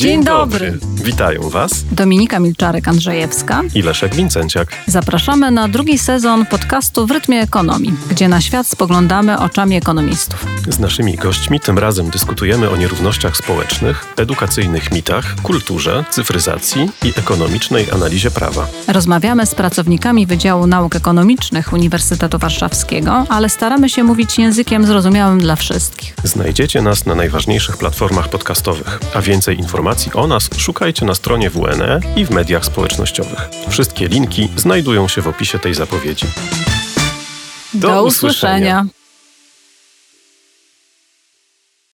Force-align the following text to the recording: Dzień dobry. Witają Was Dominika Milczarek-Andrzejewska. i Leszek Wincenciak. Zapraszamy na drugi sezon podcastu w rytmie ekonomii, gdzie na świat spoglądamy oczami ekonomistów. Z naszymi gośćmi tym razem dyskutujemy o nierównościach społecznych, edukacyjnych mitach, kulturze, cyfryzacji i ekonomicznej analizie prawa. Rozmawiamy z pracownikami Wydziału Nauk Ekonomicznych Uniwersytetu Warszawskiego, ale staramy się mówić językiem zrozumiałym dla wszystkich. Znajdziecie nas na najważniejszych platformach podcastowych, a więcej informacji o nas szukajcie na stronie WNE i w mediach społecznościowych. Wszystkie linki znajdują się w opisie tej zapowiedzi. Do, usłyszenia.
Dzień 0.00 0.24
dobry. 0.24 0.78
Witają 1.04 1.48
Was 1.48 1.84
Dominika 1.92 2.38
Milczarek-Andrzejewska. 2.40 3.62
i 3.74 3.82
Leszek 3.82 4.14
Wincenciak. 4.14 4.68
Zapraszamy 4.86 5.50
na 5.50 5.68
drugi 5.68 5.98
sezon 5.98 6.46
podcastu 6.46 7.06
w 7.06 7.10
rytmie 7.10 7.40
ekonomii, 7.40 7.92
gdzie 8.10 8.28
na 8.28 8.40
świat 8.40 8.66
spoglądamy 8.66 9.38
oczami 9.38 9.76
ekonomistów. 9.76 10.46
Z 10.68 10.78
naszymi 10.78 11.16
gośćmi 11.16 11.60
tym 11.60 11.78
razem 11.78 12.10
dyskutujemy 12.10 12.70
o 12.70 12.76
nierównościach 12.76 13.36
społecznych, 13.36 14.06
edukacyjnych 14.16 14.92
mitach, 14.92 15.34
kulturze, 15.42 16.04
cyfryzacji 16.10 16.90
i 17.04 17.12
ekonomicznej 17.16 17.90
analizie 17.90 18.30
prawa. 18.30 18.66
Rozmawiamy 18.88 19.46
z 19.46 19.54
pracownikami 19.54 20.26
Wydziału 20.26 20.66
Nauk 20.66 20.96
Ekonomicznych 20.96 21.72
Uniwersytetu 21.72 22.38
Warszawskiego, 22.38 23.26
ale 23.28 23.48
staramy 23.48 23.88
się 23.88 24.04
mówić 24.04 24.38
językiem 24.38 24.86
zrozumiałym 24.86 25.40
dla 25.40 25.56
wszystkich. 25.56 26.14
Znajdziecie 26.24 26.82
nas 26.82 27.06
na 27.06 27.14
najważniejszych 27.14 27.76
platformach 27.76 28.28
podcastowych, 28.28 29.00
a 29.14 29.20
więcej 29.20 29.58
informacji 29.58 29.89
o 30.14 30.26
nas 30.26 30.50
szukajcie 30.56 31.06
na 31.06 31.14
stronie 31.14 31.50
WNE 31.50 32.00
i 32.16 32.24
w 32.24 32.30
mediach 32.30 32.64
społecznościowych. 32.64 33.48
Wszystkie 33.68 34.08
linki 34.08 34.48
znajdują 34.56 35.08
się 35.08 35.22
w 35.22 35.28
opisie 35.28 35.58
tej 35.58 35.74
zapowiedzi. 35.74 36.26
Do, 37.74 38.04
usłyszenia. 38.04 38.86